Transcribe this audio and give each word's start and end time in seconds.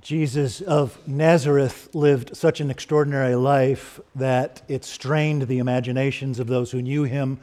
Jesus 0.00 0.62
of 0.62 0.96
Nazareth 1.06 1.94
lived 1.94 2.34
such 2.34 2.60
an 2.60 2.70
extraordinary 2.70 3.34
life 3.34 4.00
that 4.14 4.62
it 4.66 4.82
strained 4.82 5.42
the 5.42 5.58
imaginations 5.58 6.38
of 6.38 6.46
those 6.46 6.70
who 6.70 6.80
knew 6.80 7.04
him 7.04 7.38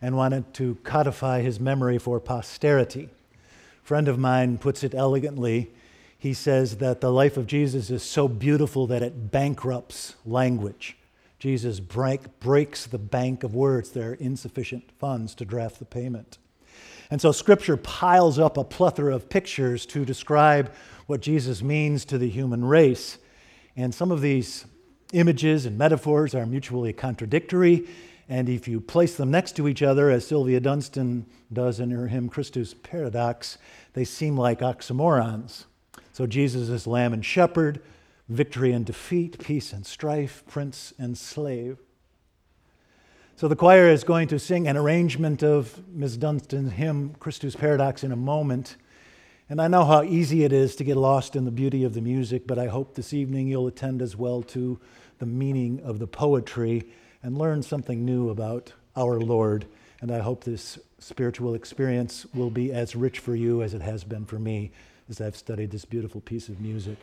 and 0.00 0.16
wanted 0.16 0.54
to 0.54 0.76
codify 0.84 1.40
his 1.40 1.58
memory 1.58 1.98
for 1.98 2.20
posterity. 2.20 3.08
A 3.82 3.86
friend 3.86 4.06
of 4.06 4.20
mine 4.20 4.56
puts 4.58 4.84
it 4.84 4.94
elegantly. 4.94 5.72
He 6.16 6.32
says 6.32 6.76
that 6.76 7.00
the 7.00 7.10
life 7.10 7.36
of 7.36 7.48
Jesus 7.48 7.90
is 7.90 8.04
so 8.04 8.28
beautiful 8.28 8.86
that 8.86 9.02
it 9.02 9.32
bankrupts 9.32 10.14
language. 10.24 10.96
Jesus 11.40 11.80
break, 11.80 12.38
breaks 12.38 12.86
the 12.86 12.98
bank 12.98 13.42
of 13.42 13.54
words. 13.54 13.90
There 13.90 14.10
are 14.10 14.14
insufficient 14.14 14.92
funds 15.00 15.34
to 15.34 15.44
draft 15.44 15.80
the 15.80 15.84
payment. 15.84 16.38
And 17.10 17.20
so 17.20 17.32
Scripture 17.32 17.76
piles 17.76 18.38
up 18.38 18.56
a 18.56 18.64
plethora 18.64 19.14
of 19.14 19.28
pictures 19.28 19.86
to 19.86 20.04
describe 20.04 20.72
what 21.06 21.20
Jesus 21.20 21.62
means 21.62 22.04
to 22.06 22.18
the 22.18 22.28
human 22.28 22.64
race. 22.64 23.18
And 23.76 23.94
some 23.94 24.10
of 24.10 24.20
these 24.20 24.66
images 25.12 25.66
and 25.66 25.78
metaphors 25.78 26.34
are 26.34 26.46
mutually 26.46 26.92
contradictory. 26.92 27.86
And 28.28 28.48
if 28.48 28.66
you 28.66 28.80
place 28.80 29.16
them 29.16 29.30
next 29.30 29.54
to 29.56 29.68
each 29.68 29.82
other, 29.82 30.10
as 30.10 30.26
Sylvia 30.26 30.58
Dunstan 30.60 31.26
does 31.52 31.78
in 31.78 31.90
her 31.92 32.08
hymn 32.08 32.28
Christus 32.28 32.74
Paradox, 32.74 33.58
they 33.92 34.04
seem 34.04 34.36
like 34.36 34.60
oxymorons. 34.60 35.66
So 36.12 36.26
Jesus 36.26 36.68
is 36.68 36.86
lamb 36.86 37.12
and 37.12 37.24
shepherd, 37.24 37.80
victory 38.28 38.72
and 38.72 38.84
defeat, 38.84 39.38
peace 39.38 39.72
and 39.72 39.86
strife, 39.86 40.42
prince 40.48 40.92
and 40.98 41.16
slave. 41.16 41.78
So 43.36 43.48
the 43.48 43.54
choir 43.54 43.88
is 43.90 44.02
going 44.02 44.28
to 44.28 44.38
sing 44.38 44.66
an 44.66 44.76
arrangement 44.76 45.44
of 45.44 45.86
Ms. 45.88 46.16
Dunstan's 46.16 46.72
hymn, 46.72 47.14
Christus 47.20 47.54
Paradox, 47.54 48.02
in 48.02 48.10
a 48.10 48.16
moment. 48.16 48.76
And 49.48 49.62
I 49.62 49.68
know 49.68 49.84
how 49.84 50.02
easy 50.02 50.42
it 50.42 50.52
is 50.52 50.74
to 50.76 50.84
get 50.84 50.96
lost 50.96 51.36
in 51.36 51.44
the 51.44 51.52
beauty 51.52 51.84
of 51.84 51.94
the 51.94 52.00
music, 52.00 52.48
but 52.48 52.58
I 52.58 52.66
hope 52.66 52.94
this 52.94 53.14
evening 53.14 53.46
you'll 53.46 53.68
attend 53.68 54.02
as 54.02 54.16
well 54.16 54.42
to 54.42 54.80
the 55.20 55.26
meaning 55.26 55.80
of 55.84 56.00
the 56.00 56.08
poetry 56.08 56.84
and 57.22 57.38
learn 57.38 57.62
something 57.62 58.04
new 58.04 58.28
about 58.28 58.72
our 58.96 59.20
Lord. 59.20 59.66
And 60.00 60.10
I 60.10 60.18
hope 60.18 60.42
this 60.42 60.80
spiritual 60.98 61.54
experience 61.54 62.26
will 62.34 62.50
be 62.50 62.72
as 62.72 62.96
rich 62.96 63.20
for 63.20 63.36
you 63.36 63.62
as 63.62 63.72
it 63.72 63.82
has 63.82 64.02
been 64.02 64.24
for 64.24 64.40
me 64.40 64.72
as 65.08 65.20
I've 65.20 65.36
studied 65.36 65.70
this 65.70 65.84
beautiful 65.84 66.20
piece 66.20 66.48
of 66.48 66.60
music. 66.60 66.98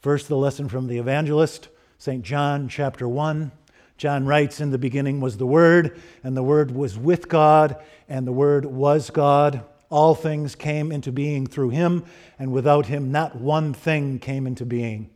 First, 0.00 0.26
the 0.26 0.36
lesson 0.36 0.68
from 0.68 0.88
the 0.88 0.98
evangelist, 0.98 1.68
St. 1.98 2.24
John 2.24 2.68
chapter 2.68 3.06
1. 3.06 3.52
John 3.96 4.26
writes, 4.26 4.60
In 4.60 4.72
the 4.72 4.78
beginning 4.78 5.20
was 5.20 5.36
the 5.36 5.46
Word, 5.46 6.00
and 6.24 6.36
the 6.36 6.42
Word 6.42 6.72
was 6.72 6.98
with 6.98 7.28
God, 7.28 7.76
and 8.08 8.26
the 8.26 8.32
Word 8.32 8.64
was 8.64 9.10
God. 9.10 9.62
All 9.90 10.14
things 10.14 10.54
came 10.54 10.92
into 10.92 11.10
being 11.10 11.46
through 11.46 11.70
him, 11.70 12.04
and 12.38 12.52
without 12.52 12.86
him, 12.86 13.10
not 13.10 13.36
one 13.36 13.74
thing 13.74 14.20
came 14.20 14.46
into 14.46 14.64
being. 14.64 15.10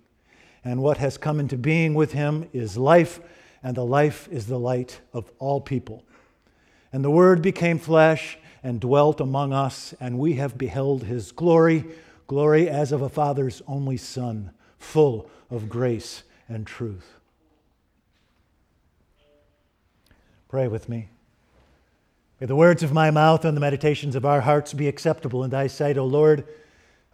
And 0.65 0.83
what 0.83 0.99
has 0.99 1.17
come 1.17 1.39
into 1.39 1.57
being 1.57 1.95
with 1.95 2.13
him 2.13 2.49
is 2.53 2.77
life, 2.77 3.21
and 3.63 3.77
the 3.77 3.85
life 3.85 4.29
is 4.33 4.47
the 4.47 4.59
light 4.59 5.01
of 5.13 5.31
all 5.39 5.61
people. 5.61 6.05
And 6.93 7.05
the 7.05 7.11
Word 7.11 7.41
became 7.41 7.79
flesh 7.79 8.37
and 8.65 8.81
dwelt 8.81 9.21
among 9.21 9.53
us, 9.53 9.95
and 10.01 10.19
we 10.19 10.35
have 10.35 10.59
beheld 10.59 11.05
his 11.05 11.31
glory, 11.31 11.85
glory 12.27 12.69
as 12.69 12.91
of 12.91 13.01
a 13.01 13.09
Father's 13.09 13.63
only 13.69 13.97
Son, 13.97 14.51
full 14.79 15.31
of 15.51 15.69
grace 15.69 16.25
and 16.49 16.67
truth. 16.67 17.15
Pray 20.49 20.67
with 20.67 20.89
me. 20.89 21.09
May 22.41 22.47
the 22.47 22.57
words 22.57 22.83
of 22.83 22.93
my 22.93 23.13
mouth 23.13 23.45
and 23.45 23.57
the 23.57 23.61
meditations 23.61 24.17
of 24.17 24.25
our 24.25 24.41
hearts 24.41 24.75
be 24.75 24.89
acceptable 24.89 25.45
in 25.45 25.51
thy 25.51 25.69
sight, 25.69 25.97
O 25.97 26.05
Lord, 26.05 26.45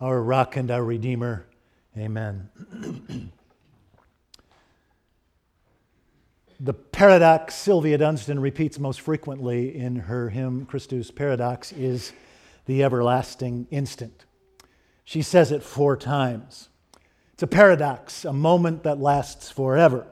our 0.00 0.22
rock 0.22 0.56
and 0.56 0.70
our 0.70 0.82
redeemer. 0.82 1.46
Amen. 1.96 2.48
the 6.60 6.72
paradox 6.72 7.54
Sylvia 7.54 7.98
Dunstan 7.98 8.40
repeats 8.40 8.78
most 8.78 9.02
frequently 9.02 9.76
in 9.76 9.96
her 9.96 10.30
hymn 10.30 10.64
Christus 10.64 11.10
Paradox 11.10 11.70
is 11.72 12.14
the 12.64 12.82
everlasting 12.82 13.66
instant. 13.70 14.24
She 15.04 15.20
says 15.20 15.52
it 15.52 15.62
four 15.62 15.98
times. 15.98 16.70
It's 17.34 17.42
a 17.42 17.46
paradox, 17.46 18.24
a 18.24 18.32
moment 18.32 18.84
that 18.84 18.98
lasts 18.98 19.50
forever, 19.50 20.06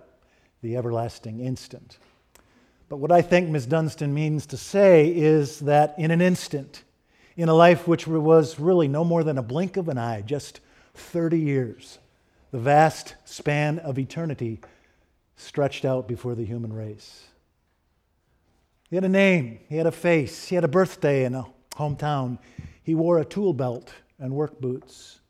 the 0.61 0.77
everlasting 0.77 1.41
instant. 1.41 1.97
But 2.89 2.97
what 2.97 3.13
I 3.13 3.23
think 3.23 3.51
Ms. 3.51 3.67
Dunstan 3.67 4.15
means 4.15 4.47
to 4.47 4.57
say 4.57 5.09
is 5.09 5.61
that 5.61 5.95
in 5.99 6.11
an 6.11 6.21
instant, 6.21 6.85
in 7.37 7.49
a 7.49 7.55
life 7.55 7.87
which 7.87 8.07
was 8.07 8.59
really 8.59 8.89
no 8.89 9.05
more 9.05 9.23
than 9.23 9.39
a 9.39 9.43
blink 9.43 9.77
of 9.77 9.89
an 9.89 9.99
eye, 9.99 10.23
just 10.23 10.61
30 10.95 11.39
years, 11.39 11.99
the 12.51 12.59
vast 12.59 13.15
span 13.25 13.79
of 13.79 13.99
eternity 13.99 14.61
stretched 15.37 15.85
out 15.85 16.09
before 16.09 16.35
the 16.35 16.45
human 16.45 16.73
race. 16.73 17.25
He 18.89 18.97
had 18.97 19.05
a 19.05 19.09
name, 19.09 19.61
he 19.69 19.77
had 19.77 19.87
a 19.87 19.93
face, 19.93 20.49
he 20.49 20.55
had 20.55 20.65
a 20.65 20.69
birthday 20.69 21.25
in 21.25 21.35
a 21.35 21.47
hometown. 21.77 22.39
He 22.83 22.95
wore 22.95 23.19
a 23.19 23.25
tool 23.25 23.53
belt 23.53 23.93
and 24.19 24.33
work 24.33 24.61
boots. 24.61 25.21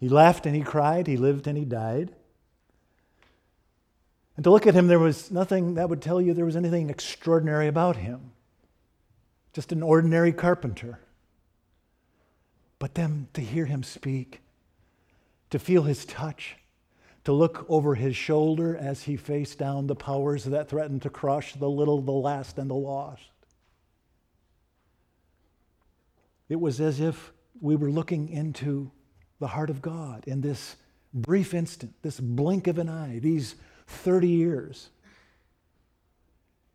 He 0.00 0.08
laughed 0.08 0.46
and 0.46 0.56
he 0.56 0.62
cried, 0.62 1.06
he 1.06 1.18
lived 1.18 1.46
and 1.46 1.58
he 1.58 1.64
died. 1.64 2.14
And 4.36 4.44
to 4.44 4.50
look 4.50 4.66
at 4.66 4.74
him, 4.74 4.86
there 4.86 4.98
was 4.98 5.30
nothing 5.30 5.74
that 5.74 5.88
would 5.88 6.02
tell 6.02 6.20
you 6.20 6.34
there 6.34 6.44
was 6.44 6.56
anything 6.56 6.90
extraordinary 6.90 7.68
about 7.68 7.96
him. 7.96 8.32
Just 9.54 9.72
an 9.72 9.82
ordinary 9.82 10.32
carpenter. 10.32 10.98
But 12.78 12.94
then 12.94 13.28
to 13.32 13.40
hear 13.40 13.64
him 13.64 13.82
speak, 13.82 14.42
to 15.48 15.58
feel 15.58 15.84
his 15.84 16.04
touch, 16.04 16.56
to 17.24 17.32
look 17.32 17.64
over 17.68 17.94
his 17.94 18.14
shoulder 18.14 18.76
as 18.76 19.04
he 19.04 19.16
faced 19.16 19.58
down 19.58 19.86
the 19.86 19.96
powers 19.96 20.44
that 20.44 20.68
threatened 20.68 21.02
to 21.02 21.10
crush 21.10 21.54
the 21.54 21.68
little, 21.68 22.02
the 22.02 22.12
last, 22.12 22.58
and 22.58 22.68
the 22.68 22.74
lost. 22.74 23.22
It 26.48 26.60
was 26.60 26.80
as 26.80 27.00
if 27.00 27.32
we 27.60 27.74
were 27.74 27.90
looking 27.90 28.28
into 28.28 28.90
the 29.40 29.48
heart 29.48 29.70
of 29.70 29.82
God 29.82 30.24
in 30.26 30.42
this 30.42 30.76
brief 31.12 31.54
instant, 31.54 31.94
this 32.02 32.20
blink 32.20 32.66
of 32.66 32.78
an 32.78 32.88
eye, 32.88 33.18
these 33.18 33.56
30 33.86 34.28
years. 34.28 34.90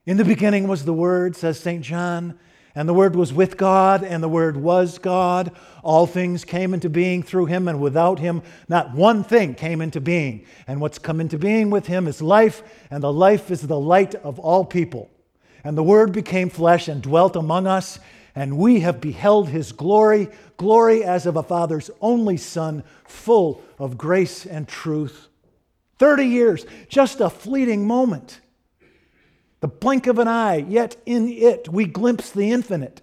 In 0.06 0.18
the 0.18 0.26
beginning 0.26 0.68
was 0.68 0.86
the 0.86 0.94
Word, 0.94 1.36
says 1.36 1.60
St. 1.60 1.84
John, 1.84 2.40
and 2.74 2.88
the 2.88 2.94
Word 2.94 3.16
was 3.16 3.34
with 3.34 3.58
God, 3.58 4.04
and 4.04 4.24
the 4.24 4.30
Word 4.30 4.58
was 4.58 4.98
God. 4.98 5.52
All 5.84 6.08
things 6.08 6.46
came 6.46 6.74
into 6.74 6.90
being 6.90 7.22
through 7.22 7.48
Him, 7.48 7.68
and 7.68 7.80
without 7.80 8.20
Him, 8.20 8.42
not 8.68 8.96
one 8.96 9.24
thing 9.24 9.54
came 9.54 9.82
into 9.82 10.02
being. 10.02 10.46
And 10.68 10.80
what's 10.80 10.98
come 10.98 11.20
into 11.20 11.38
being 11.38 11.70
with 11.70 11.88
Him 11.88 12.08
is 12.08 12.22
life, 12.22 12.64
and 12.90 13.04
the 13.04 13.14
life 13.14 13.52
is 13.52 13.62
the 13.62 13.80
light 13.80 14.16
of 14.16 14.40
all 14.40 14.66
people. 14.66 15.10
And 15.64 15.78
the 15.78 15.84
Word 15.84 16.14
became 16.14 16.50
flesh 16.50 16.88
and 16.88 17.02
dwelt 17.02 17.36
among 17.36 17.68
us, 17.68 18.00
and 18.34 18.58
we 18.58 18.80
have 18.80 19.02
beheld 19.02 19.50
His 19.50 19.72
glory, 19.72 20.30
glory 20.58 21.04
as 21.04 21.26
of 21.26 21.36
a 21.36 21.44
Father's 21.44 21.92
only 22.00 22.38
Son, 22.38 22.84
full 23.06 23.62
of 23.78 23.98
grace 23.98 24.46
and 24.46 24.68
truth. 24.68 25.28
30 26.02 26.26
years, 26.26 26.66
just 26.90 27.22
a 27.22 27.30
fleeting 27.30 27.86
moment. 27.86 28.42
The 29.60 29.68
blink 29.68 30.08
of 30.08 30.18
an 30.18 30.28
eye, 30.28 30.66
yet 30.68 30.98
in 31.06 31.30
it 31.30 31.70
we 31.70 31.86
glimpse 31.86 32.32
the 32.32 32.50
infinite. 32.50 33.02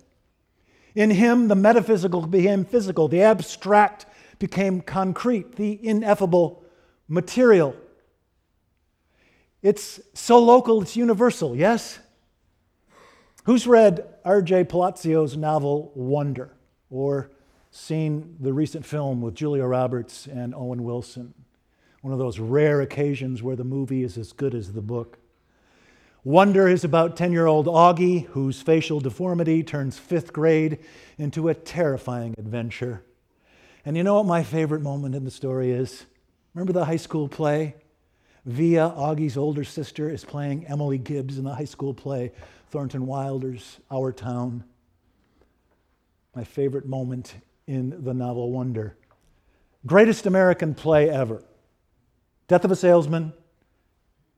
In 0.97 1.10
him, 1.10 1.47
the 1.47 1.54
metaphysical 1.54 2.26
became 2.26 2.64
physical, 2.64 3.06
the 3.06 3.22
abstract 3.22 4.06
became 4.41 4.81
concrete, 4.81 5.54
the 5.54 5.78
ineffable 5.81 6.64
material. 7.06 7.76
It's 9.62 10.00
so 10.14 10.41
local, 10.41 10.82
it's 10.82 10.97
universal, 10.97 11.54
yes? 11.54 12.00
Who's 13.44 13.69
read 13.69 14.12
R.J. 14.25 14.64
Palacio's 14.64 15.37
novel 15.37 15.92
Wonder 15.94 16.50
or 16.91 17.31
seen 17.70 18.38
the 18.41 18.53
recent 18.53 18.84
film 18.84 19.20
with 19.20 19.37
Julia 19.37 19.66
Roberts 19.66 20.26
and 20.26 20.52
Owen 20.52 20.82
Wilson? 20.82 21.34
One 22.03 22.12
of 22.12 22.19
those 22.19 22.39
rare 22.39 22.81
occasions 22.81 23.43
where 23.43 23.56
the 23.56 23.65
movie 23.65 24.03
is 24.03 24.17
as 24.17 24.33
good 24.33 24.55
as 24.55 24.73
the 24.73 24.81
book. 24.81 25.19
Wonder 26.25 26.69
is 26.69 26.85
about 26.85 27.17
10 27.17 27.33
year 27.33 27.47
old 27.47 27.67
Augie, 27.67 28.27
whose 28.27 28.61
facial 28.61 29.00
deformity 29.00 29.62
turns 29.62 29.99
fifth 29.99 30.33
grade 30.33 30.79
into 31.17 31.49
a 31.49 31.55
terrifying 31.55 32.35
adventure. 32.37 33.03
And 33.85 33.97
you 33.97 34.03
know 34.03 34.17
what 34.17 34.27
my 34.27 34.43
favorite 34.43 34.83
moment 34.83 35.15
in 35.15 35.25
the 35.25 35.31
story 35.31 35.71
is? 35.71 36.05
Remember 36.55 36.73
the 36.73 36.85
high 36.85 36.97
school 36.97 37.29
play? 37.29 37.77
Via, 38.45 38.91
Augie's 38.97 39.37
older 39.37 39.65
sister, 39.65 40.11
is 40.11 40.25
playing 40.25 40.67
Emily 40.67 40.99
Gibbs 40.99 41.39
in 41.39 41.45
the 41.45 41.55
high 41.55 41.65
school 41.65 41.95
play, 41.95 42.33
Thornton 42.71 43.06
Wilder's 43.06 43.79
Our 43.91 44.12
Town. 44.12 44.65
My 46.35 46.45
favorite 46.45 46.87
moment 46.87 47.35
in 47.67 48.05
the 48.05 48.15
novel 48.15 48.50
Wonder. 48.50 48.97
Greatest 49.87 50.27
American 50.27 50.75
play 50.75 51.09
ever. 51.09 51.43
Death 52.49 52.65
of 52.65 52.73
a 52.73 52.77
Salesman, 52.77 53.35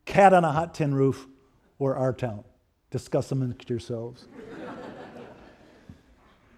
Cat 0.05 0.33
on 0.33 0.45
a 0.45 0.51
Hot 0.51 0.75
Tin 0.75 0.95
Roof, 0.95 1.27
or 1.79 1.97
Our 1.97 2.12
Town. 2.12 2.45
Discuss 2.91 3.29
them 3.29 3.41
amongst 3.41 3.71
yourselves. 3.71 4.27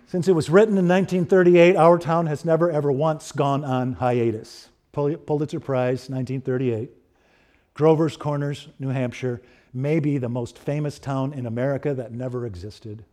Since 0.07 0.29
it 0.29 0.33
was 0.33 0.51
written 0.51 0.77
in 0.79 0.89
1938, 0.89 1.77
Our 1.77 1.99
Town 1.99 2.27
has 2.27 2.45
never 2.45 2.71
ever 2.71 2.91
once 2.91 3.33
gone 3.33 3.65
on 3.65 3.95
hiatus. 3.95 4.71
Pulitzer 4.93 5.61
Prize, 5.61 6.11
1938. 6.11 6.91
Grover's 7.75 8.17
Corners, 8.17 8.69
New 8.79 8.89
Hampshire, 8.89 9.41
may 9.73 10.01
be 10.01 10.19
the 10.19 10.29
most 10.29 10.59
famous 10.59 10.99
town 10.99 11.33
in 11.33 11.47
America 11.47 11.95
that 11.95 12.13
never 12.13 12.45
existed. 12.45 13.05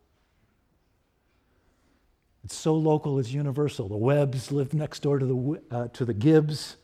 It's 2.44 2.56
so 2.56 2.76
local, 2.76 3.20
it's 3.20 3.32
universal. 3.32 3.88
The 3.88 3.98
Webbs 3.98 4.52
live 4.52 4.74
next 4.74 5.02
door 5.02 5.20
to 5.20 5.26
the, 5.26 5.76
uh, 5.76 5.88
to 5.90 6.06
the 6.06 6.14
Gibbs. 6.14 6.78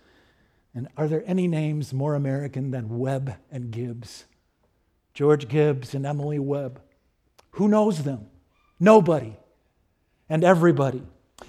And 0.75 0.89
are 0.97 1.07
there 1.07 1.23
any 1.25 1.47
names 1.47 1.93
more 1.93 2.13
American 2.15 2.71
than 2.71 2.99
Webb 2.99 3.35
and 3.49 3.71
Gibbs? 3.71 4.25
George 5.13 5.47
Gibbs 5.47 5.95
and 5.95 6.05
Emily 6.05 6.37
Webb. 6.37 6.81
Who 7.51 7.69
knows 7.69 8.03
them? 8.03 8.27
Nobody 8.79 9.37
and 10.29 10.43
everybody. 10.43 11.01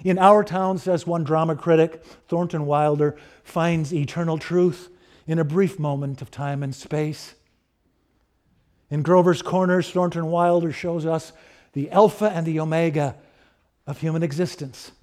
In 0.03 0.17
our 0.17 0.43
town, 0.43 0.77
says 0.77 1.05
one 1.05 1.25
drama 1.25 1.55
critic, 1.55 2.03
Thornton 2.27 2.65
Wilder 2.65 3.17
finds 3.43 3.93
eternal 3.93 4.37
truth 4.37 4.89
in 5.25 5.39
a 5.39 5.43
brief 5.43 5.77
moment 5.77 6.21
of 6.21 6.31
time 6.31 6.63
and 6.63 6.73
space. 6.73 7.35
In 8.89 9.01
Grover's 9.01 9.41
Corners, 9.41 9.91
Thornton 9.91 10.27
Wilder 10.27 10.71
shows 10.71 11.05
us 11.05 11.33
the 11.73 11.91
Alpha 11.91 12.31
and 12.33 12.45
the 12.45 12.59
Omega 12.59 13.15
of 13.85 13.99
human 13.99 14.23
existence. 14.23 14.93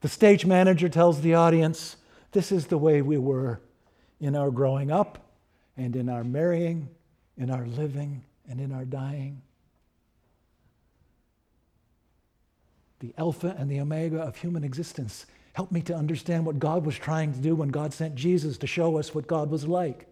The 0.00 0.08
stage 0.08 0.46
manager 0.46 0.88
tells 0.88 1.20
the 1.20 1.34
audience, 1.34 1.96
This 2.32 2.52
is 2.52 2.66
the 2.66 2.78
way 2.78 3.02
we 3.02 3.18
were 3.18 3.60
in 4.20 4.36
our 4.36 4.50
growing 4.50 4.90
up, 4.90 5.18
and 5.76 5.96
in 5.96 6.08
our 6.08 6.24
marrying, 6.24 6.88
in 7.36 7.50
our 7.50 7.66
living, 7.66 8.24
and 8.48 8.60
in 8.60 8.72
our 8.72 8.84
dying. 8.84 9.42
the 13.00 13.14
Alpha 13.16 13.56
and 13.58 13.68
the 13.68 13.80
Omega 13.80 14.18
of 14.18 14.36
human 14.36 14.62
existence. 14.62 15.26
Help 15.54 15.72
me 15.72 15.80
to 15.82 15.94
understand 15.94 16.46
what 16.46 16.58
God 16.58 16.86
was 16.86 16.96
trying 16.96 17.32
to 17.32 17.40
do 17.40 17.54
when 17.54 17.70
God 17.70 17.92
sent 17.92 18.14
Jesus 18.14 18.56
to 18.58 18.66
show 18.66 18.98
us 18.98 19.14
what 19.14 19.26
God 19.26 19.50
was 19.50 19.66
like. 19.66 20.06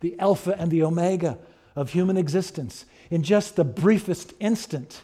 The 0.00 0.18
Alpha 0.20 0.54
and 0.58 0.70
the 0.70 0.82
Omega 0.82 1.38
of 1.74 1.90
human 1.90 2.16
existence 2.16 2.84
in 3.10 3.22
just 3.22 3.56
the 3.56 3.64
briefest 3.64 4.34
instant. 4.38 5.02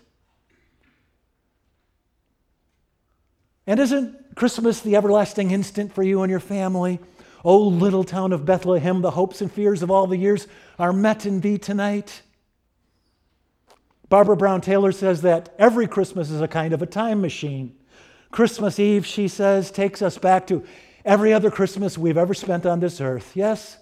And 3.67 3.81
isn't 3.81 4.17
Christmas 4.35 4.81
the 4.81 4.97
everlasting 4.97 5.51
instant 5.51 5.93
for 5.93 6.03
you 6.03 6.23
and 6.23 6.31
your 6.31 6.41
family? 6.41 6.99
O 7.45 7.53
oh, 7.53 7.69
little 7.69 8.05
town 8.05 8.33
of 8.33 8.45
Bethlehem, 8.45 9.01
the 9.01 9.13
hopes 9.13 9.41
and 9.41 9.51
fears 9.51 9.83
of 9.83 9.91
all 9.91 10.07
the 10.07 10.17
years 10.17 10.47
are 10.79 10.93
met 10.93 11.25
in 11.25 11.41
thee 11.41 11.59
tonight. 11.59 12.23
Barbara 14.11 14.37
Brown 14.37 14.61
Taylor 14.61 14.93
says 14.93 15.23
that 15.23 15.55
every 15.59 15.87
Christmas 15.87 16.31
is 16.31 16.41
a 16.41 16.49
kind 16.49 16.75
of 16.75 16.83
a 16.83 16.87
time 16.87 17.21
machine. 17.21 17.77
Christmas 18.31 18.79
Eve, 18.79 19.07
she 19.07 19.29
says, 19.29 19.71
takes 19.71 20.03
us 20.03 20.19
back 20.19 20.47
to 20.49 20.65
every 21.05 21.33
other 21.33 21.51
Christmas 21.51 21.97
we've 21.97 22.19
ever 22.19 22.35
spent 22.35 22.67
on 22.67 22.81
this 22.81 23.01
earth. 23.01 23.33
Yes? 23.35 23.79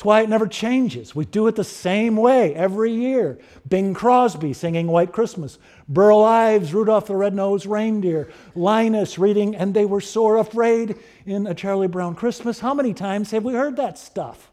That's 0.00 0.06
why 0.06 0.22
it 0.22 0.30
never 0.30 0.46
changes. 0.46 1.14
We 1.14 1.26
do 1.26 1.46
it 1.46 1.56
the 1.56 1.62
same 1.62 2.16
way 2.16 2.54
every 2.54 2.90
year. 2.90 3.38
Bing 3.68 3.92
Crosby 3.92 4.54
singing 4.54 4.86
White 4.86 5.12
Christmas, 5.12 5.58
Burl 5.90 6.24
Ives, 6.24 6.72
Rudolph 6.72 7.04
the 7.04 7.14
Red-Nosed 7.14 7.66
Reindeer, 7.66 8.30
Linus 8.54 9.18
reading 9.18 9.54
And 9.54 9.74
They 9.74 9.84
Were 9.84 10.00
Sore 10.00 10.38
Afraid 10.38 10.96
in 11.26 11.46
A 11.46 11.52
Charlie 11.52 11.86
Brown 11.86 12.14
Christmas. 12.14 12.60
How 12.60 12.72
many 12.72 12.94
times 12.94 13.30
have 13.32 13.44
we 13.44 13.52
heard 13.52 13.76
that 13.76 13.98
stuff? 13.98 14.50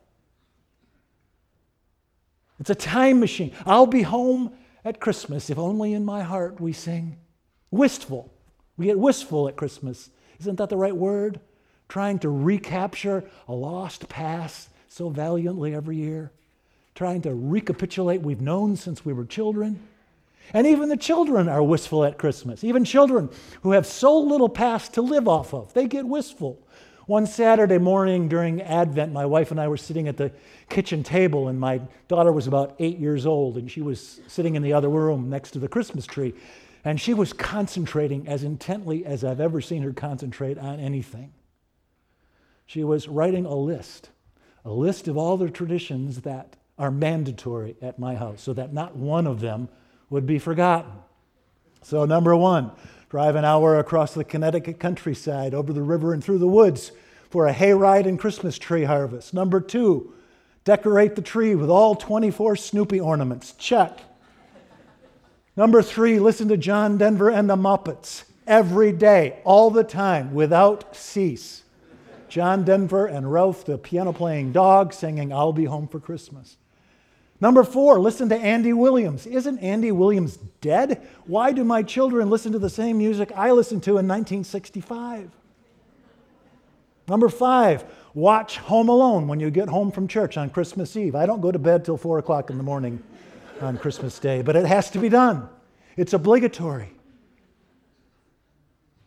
It's 2.60 2.70
a 2.70 2.76
time 2.76 3.22
machine. 3.22 3.54
I'll 3.66 3.88
be 3.88 4.02
home 4.02 4.52
at 4.84 5.00
Christmas 5.00 5.50
if 5.50 5.58
only 5.58 5.94
in 5.94 6.04
my 6.04 6.24
heart 6.24 6.60
we 6.60 6.74
sing 6.74 7.20
wistful. 7.72 8.34
We 8.76 8.88
get 8.88 9.00
wistful 9.00 9.48
at 9.48 9.56
Christmas. 9.56 10.10
Isn't 10.42 10.58
that 10.58 10.68
the 10.68 10.76
right 10.76 10.98
word? 10.98 11.40
Trying 11.88 12.20
to 12.20 12.30
recapture 12.30 13.24
a 13.48 13.54
lost 13.54 14.10
past 14.10 14.72
so 14.88 15.10
valiantly 15.10 15.74
every 15.74 15.98
year. 15.98 16.32
Trying 16.96 17.22
to 17.24 17.34
recapitulate 17.34 18.22
we've 18.22 18.42
known 18.42 18.76
since 18.76 19.06
we 19.06 19.14
were 19.14 19.26
children. 19.26 19.80
And 20.54 20.66
even 20.66 20.90
the 20.90 20.98
children 20.98 21.50
are 21.50 21.62
wistful 21.62 22.06
at 22.06 22.18
Christmas. 22.18 22.64
Even 22.64 22.86
children 22.86 23.30
who 23.62 23.72
have 23.72 23.86
so 23.86 24.18
little 24.18 24.50
past 24.50 24.94
to 24.94 25.02
live 25.02 25.28
off 25.28 25.54
of, 25.54 25.74
they 25.74 25.88
get 25.88 26.06
wistful. 26.06 26.60
One 27.06 27.26
Saturday 27.26 27.78
morning 27.78 28.28
during 28.28 28.62
Advent, 28.62 29.14
my 29.14 29.26
wife 29.26 29.52
and 29.52 29.62
I 29.62 29.70
were 29.70 29.78
sitting 29.78 30.10
at 30.10 30.18
the 30.18 30.32
kitchen 30.70 31.04
table, 31.04 31.48
and 31.48 31.58
my 31.58 31.80
daughter 32.10 32.34
was 32.34 32.48
about 32.48 32.76
eight 32.80 32.98
years 32.98 33.26
old, 33.26 33.58
and 33.58 33.72
she 33.72 33.82
was 33.82 34.20
sitting 34.28 34.56
in 34.56 34.62
the 34.62 34.74
other 34.74 34.90
room 34.90 35.30
next 35.30 35.52
to 35.52 35.60
the 35.60 35.70
Christmas 35.70 36.06
tree. 36.06 36.34
And 36.84 37.00
she 37.00 37.14
was 37.14 37.32
concentrating 37.32 38.28
as 38.28 38.44
intently 38.44 39.06
as 39.06 39.24
I've 39.24 39.40
ever 39.40 39.62
seen 39.62 39.84
her 39.84 39.94
concentrate 39.94 40.58
on 40.58 40.80
anything. 40.80 41.34
She 42.66 42.84
was 42.84 43.08
writing 43.08 43.46
a 43.46 43.56
list, 43.56 44.10
a 44.68 44.74
list 44.74 45.08
of 45.08 45.16
all 45.16 45.38
the 45.38 45.50
traditions 45.50 46.22
that 46.22 46.58
are 46.78 46.92
mandatory 46.92 47.78
at 47.82 47.98
my 47.98 48.16
house, 48.16 48.42
so 48.42 48.52
that 48.52 48.74
not 48.74 48.98
one 48.98 49.26
of 49.26 49.40
them 49.40 49.70
would 50.10 50.26
be 50.26 50.38
forgotten. 50.38 50.92
So, 51.84 52.04
number 52.04 52.36
one, 52.36 52.72
drive 53.10 53.38
an 53.38 53.46
hour 53.46 53.80
across 53.80 54.14
the 54.14 54.26
Connecticut 54.26 54.78
countryside, 54.78 55.54
over 55.54 55.72
the 55.72 55.82
river 55.82 56.14
and 56.14 56.22
through 56.22 56.40
the 56.40 56.48
woods 56.48 56.92
for 57.30 57.48
a 57.48 57.54
hayride 57.54 58.08
and 58.08 58.20
Christmas 58.20 58.58
tree 58.58 58.84
harvest. 58.84 59.34
Number 59.34 59.62
two, 59.62 60.14
decorate 60.66 61.16
the 61.16 61.22
tree 61.22 61.56
with 61.56 61.70
all 61.70 61.96
24 61.96 62.58
Snoopy 62.58 63.00
ornaments. 63.00 63.54
Check. 63.54 64.02
Number 65.56 65.82
three, 65.82 66.20
listen 66.20 66.50
to 66.50 66.58
John 66.58 66.98
Denver 66.98 67.30
and 67.30 67.50
the 67.50 67.56
Muppets 67.56 68.26
every 68.46 68.92
day, 68.92 69.40
all 69.46 69.72
the 69.72 69.86
time, 69.86 70.34
without 70.34 70.94
cease. 70.94 71.64
John 72.30 72.64
Denver 72.64 73.06
and 73.06 73.32
Ralph, 73.32 73.66
the 73.66 73.78
piano 73.78 74.14
playing 74.14 74.52
dog, 74.52 74.94
singing, 74.94 75.32
I'll 75.32 75.54
Be 75.54 75.66
Home 75.66 75.88
for 75.88 76.00
Christmas. 76.00 76.58
Number 77.40 77.64
four, 77.64 78.00
listen 78.00 78.30
to 78.30 78.36
Andy 78.36 78.74
Williams. 78.74 79.28
Isn't 79.28 79.60
Andy 79.60 79.92
Williams 79.92 80.38
dead? 80.60 81.08
Why 81.26 81.52
do 81.52 81.64
my 81.64 81.84
children 81.84 82.30
listen 82.30 82.52
to 82.54 82.60
the 82.60 82.70
same 82.70 82.98
music 82.98 83.32
I 83.36 83.52
listened 83.52 83.84
to 83.84 83.92
in 83.92 84.08
1965? 84.08 85.30
Number 87.08 87.30
five, 87.30 87.86
watch 88.14 88.58
Home 88.58 88.90
Alone 88.90 89.28
when 89.28 89.40
you 89.40 89.52
get 89.52 89.70
home 89.70 89.92
from 89.92 90.08
church 90.08 90.36
on 90.36 90.50
Christmas 90.50 90.98
Eve. 90.98 91.16
I 91.16 91.26
don't 91.26 91.42
go 91.42 91.52
to 91.52 91.60
bed 91.60 91.86
till 91.86 91.96
four 91.96 92.18
o'clock 92.18 92.50
in 92.50 92.58
the 92.58 92.64
morning 92.64 93.02
on 93.62 93.78
Christmas 93.78 94.18
Day, 94.20 94.42
but 94.42 94.56
it 94.56 94.66
has 94.66 94.90
to 94.92 95.00
be 95.00 95.08
done. 95.08 95.48
It's 95.96 96.14
obligatory. 96.14 96.92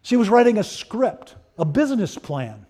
She 0.03 0.17
was 0.17 0.29
writing 0.29 0.57
a 0.57 0.65
script, 0.65 1.35
a 1.59 1.65
business 1.65 2.17
plan, 2.17 2.65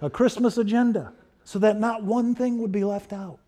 a 0.00 0.10
Christmas 0.10 0.58
agenda, 0.58 1.12
so 1.44 1.58
that 1.58 1.78
not 1.78 2.04
one 2.04 2.34
thing 2.34 2.58
would 2.58 2.72
be 2.72 2.84
left 2.84 3.12
out. 3.12 3.40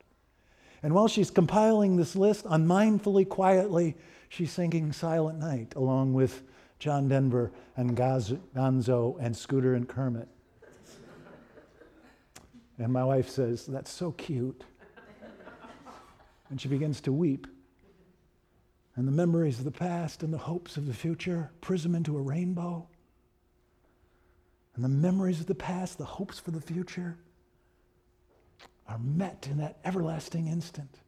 And 0.82 0.94
while 0.94 1.08
she's 1.08 1.30
compiling 1.30 1.96
this 1.96 2.16
list, 2.16 2.44
unmindfully, 2.48 3.24
quietly, 3.24 3.96
she's 4.28 4.50
singing 4.50 4.92
Silent 4.92 5.38
Night 5.38 5.74
along 5.76 6.14
with 6.14 6.42
John 6.78 7.08
Denver 7.08 7.52
and 7.76 7.96
Gonzo 7.96 9.16
and 9.20 9.36
Scooter 9.36 9.74
and 9.74 9.88
Kermit. 9.88 10.28
And 12.78 12.92
my 12.92 13.04
wife 13.04 13.28
says, 13.28 13.66
That's 13.66 13.92
so 13.92 14.10
cute. 14.12 14.64
And 16.50 16.60
she 16.60 16.68
begins 16.68 17.00
to 17.02 17.12
weep. 17.12 17.46
And 18.96 19.06
the 19.06 19.12
memories 19.12 19.58
of 19.58 19.64
the 19.64 19.70
past 19.70 20.22
and 20.22 20.34
the 20.34 20.38
hopes 20.38 20.76
of 20.76 20.86
the 20.86 20.92
future 20.92 21.50
prism 21.60 21.94
into 21.94 22.18
a 22.18 22.20
rainbow. 22.20 22.88
And 24.74 24.84
the 24.84 24.88
memories 24.88 25.40
of 25.40 25.46
the 25.46 25.54
past, 25.54 25.98
the 25.98 26.04
hopes 26.04 26.38
for 26.38 26.50
the 26.50 26.60
future, 26.60 27.16
are 28.88 28.98
met 28.98 29.48
in 29.50 29.58
that 29.58 29.78
everlasting 29.84 30.48
instant. 30.48 30.98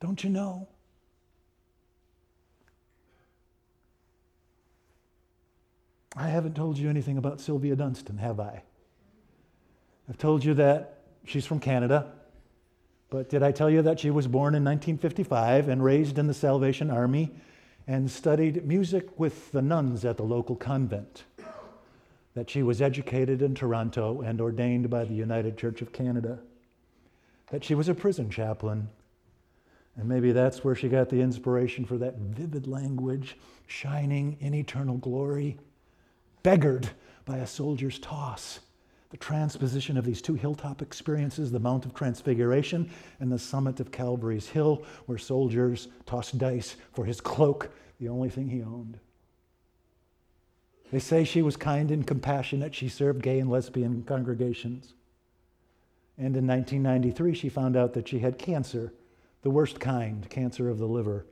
Don't 0.00 0.22
you 0.22 0.30
know? 0.30 0.68
I 6.16 6.28
haven't 6.28 6.56
told 6.56 6.78
you 6.78 6.90
anything 6.90 7.16
about 7.16 7.40
Sylvia 7.40 7.76
Dunstan, 7.76 8.18
have 8.18 8.40
I? 8.40 8.62
I've 10.08 10.18
told 10.18 10.44
you 10.44 10.54
that 10.54 10.98
she's 11.24 11.46
from 11.46 11.60
Canada, 11.60 12.12
but 13.10 13.28
did 13.28 13.42
I 13.42 13.52
tell 13.52 13.70
you 13.70 13.82
that 13.82 14.00
she 14.00 14.10
was 14.10 14.26
born 14.26 14.54
in 14.54 14.64
1955 14.64 15.68
and 15.68 15.82
raised 15.82 16.18
in 16.18 16.26
the 16.26 16.34
Salvation 16.34 16.90
Army 16.90 17.30
and 17.86 18.10
studied 18.10 18.66
music 18.66 19.18
with 19.18 19.52
the 19.52 19.62
nuns 19.62 20.04
at 20.04 20.16
the 20.16 20.24
local 20.24 20.56
convent? 20.56 21.24
That 22.38 22.48
she 22.48 22.62
was 22.62 22.80
educated 22.80 23.42
in 23.42 23.52
Toronto 23.52 24.20
and 24.20 24.40
ordained 24.40 24.88
by 24.88 25.02
the 25.02 25.12
United 25.12 25.58
Church 25.58 25.82
of 25.82 25.92
Canada, 25.92 26.38
that 27.50 27.64
she 27.64 27.74
was 27.74 27.88
a 27.88 27.94
prison 27.94 28.30
chaplain. 28.30 28.88
And 29.96 30.08
maybe 30.08 30.30
that's 30.30 30.62
where 30.62 30.76
she 30.76 30.88
got 30.88 31.08
the 31.08 31.20
inspiration 31.20 31.84
for 31.84 31.98
that 31.98 32.16
vivid 32.16 32.68
language, 32.68 33.36
shining 33.66 34.36
in 34.38 34.54
eternal 34.54 34.98
glory, 34.98 35.58
beggared 36.44 36.88
by 37.24 37.38
a 37.38 37.46
soldier's 37.46 37.98
toss, 37.98 38.60
the 39.10 39.16
transposition 39.16 39.96
of 39.96 40.04
these 40.04 40.22
two 40.22 40.34
hilltop 40.34 40.80
experiences, 40.80 41.50
the 41.50 41.58
Mount 41.58 41.86
of 41.86 41.92
Transfiguration 41.92 42.88
and 43.18 43.32
the 43.32 43.38
summit 43.40 43.80
of 43.80 43.90
Calvary's 43.90 44.46
Hill, 44.46 44.84
where 45.06 45.18
soldiers 45.18 45.88
tossed 46.06 46.38
dice 46.38 46.76
for 46.92 47.04
his 47.04 47.20
cloak, 47.20 47.72
the 47.98 48.08
only 48.08 48.30
thing 48.30 48.48
he 48.48 48.62
owned. 48.62 49.00
They 50.90 50.98
say 50.98 51.24
she 51.24 51.42
was 51.42 51.56
kind 51.56 51.90
and 51.90 52.06
compassionate. 52.06 52.74
She 52.74 52.88
served 52.88 53.22
gay 53.22 53.38
and 53.40 53.50
lesbian 53.50 54.04
congregations. 54.04 54.94
And 56.16 56.36
in 56.36 56.46
1993, 56.46 57.34
she 57.34 57.48
found 57.48 57.76
out 57.76 57.92
that 57.92 58.08
she 58.08 58.20
had 58.20 58.38
cancer, 58.38 58.92
the 59.42 59.50
worst 59.50 59.78
kind, 59.80 60.28
cancer 60.30 60.68
of 60.68 60.78
the 60.78 60.86
liver. 60.86 61.26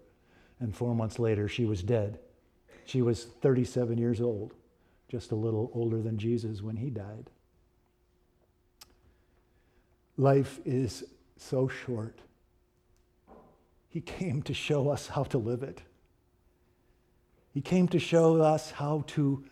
And 0.60 0.74
four 0.74 0.94
months 0.94 1.18
later, 1.18 1.48
she 1.48 1.64
was 1.64 1.82
dead. 1.82 2.18
She 2.84 3.02
was 3.02 3.24
37 3.24 3.98
years 3.98 4.20
old, 4.20 4.54
just 5.08 5.32
a 5.32 5.36
little 5.36 5.70
older 5.74 6.00
than 6.00 6.18
Jesus 6.18 6.62
when 6.62 6.76
he 6.76 6.90
died. 6.90 7.30
Life 10.16 10.60
is 10.64 11.04
so 11.36 11.66
short. 11.68 12.20
He 13.88 14.00
came 14.00 14.42
to 14.42 14.54
show 14.54 14.88
us 14.88 15.08
how 15.08 15.24
to 15.24 15.38
live 15.38 15.62
it. 15.62 15.82
He 17.56 17.62
came 17.62 17.88
to 17.88 17.98
show 17.98 18.42
us 18.42 18.70
how 18.70 19.04
to 19.06 19.42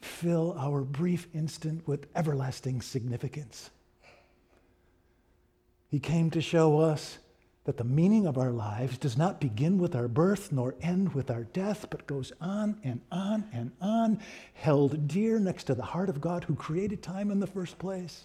fill 0.00 0.56
our 0.58 0.80
brief 0.80 1.28
instant 1.34 1.86
with 1.86 2.06
everlasting 2.16 2.80
significance. 2.80 3.68
He 5.90 6.00
came 6.00 6.30
to 6.30 6.40
show 6.40 6.80
us 6.80 7.18
that 7.64 7.76
the 7.76 7.84
meaning 7.84 8.26
of 8.26 8.38
our 8.38 8.52
lives 8.52 8.96
does 8.96 9.18
not 9.18 9.38
begin 9.38 9.76
with 9.76 9.94
our 9.94 10.08
birth 10.08 10.50
nor 10.50 10.76
end 10.80 11.12
with 11.12 11.30
our 11.30 11.44
death, 11.44 11.88
but 11.90 12.06
goes 12.06 12.32
on 12.40 12.78
and 12.84 13.02
on 13.12 13.44
and 13.52 13.72
on, 13.82 14.20
held 14.54 15.06
dear 15.06 15.38
next 15.38 15.64
to 15.64 15.74
the 15.74 15.82
heart 15.82 16.08
of 16.08 16.22
God 16.22 16.44
who 16.44 16.54
created 16.54 17.02
time 17.02 17.30
in 17.30 17.38
the 17.38 17.46
first 17.46 17.78
place. 17.78 18.24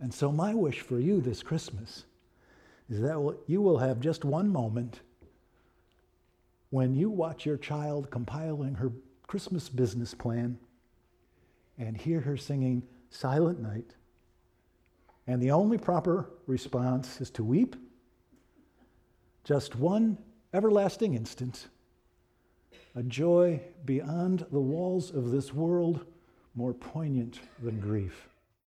And 0.00 0.14
so, 0.14 0.32
my 0.32 0.54
wish 0.54 0.80
for 0.80 0.98
you 0.98 1.20
this 1.20 1.42
Christmas 1.42 2.04
is 2.88 3.02
that 3.02 3.36
you 3.46 3.60
will 3.60 3.76
have 3.76 4.00
just 4.00 4.24
one 4.24 4.48
moment 4.48 5.00
when 6.72 6.94
you 6.94 7.10
watch 7.10 7.44
your 7.44 7.58
child 7.58 8.10
compiling 8.10 8.74
her 8.74 8.90
Christmas 9.26 9.68
business 9.68 10.14
plan 10.14 10.58
and 11.78 11.94
hear 11.94 12.18
her 12.18 12.34
singing 12.34 12.82
Silent 13.10 13.60
Night. 13.60 13.94
And 15.26 15.42
the 15.42 15.50
only 15.50 15.76
proper 15.76 16.30
response 16.46 17.20
is 17.20 17.28
to 17.32 17.44
weep. 17.44 17.76
Just 19.44 19.76
one 19.76 20.16
everlasting 20.54 21.12
instant. 21.12 21.68
A 22.94 23.02
joy 23.02 23.60
beyond 23.84 24.46
the 24.50 24.58
walls 24.58 25.10
of 25.10 25.30
this 25.30 25.52
world, 25.52 26.06
more 26.54 26.72
poignant 26.72 27.38
than 27.62 27.80
grief. 27.80 28.30